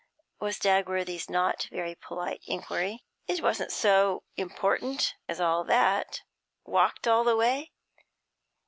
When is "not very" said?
1.29-1.93